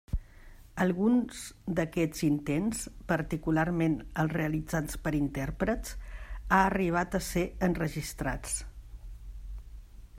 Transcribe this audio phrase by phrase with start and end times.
[0.83, 1.41] Alguns
[1.79, 2.79] d'aquests intents,
[3.11, 5.93] particularment els realitzats per intèrprets,
[6.41, 8.57] ha arribat a ser enregistrats.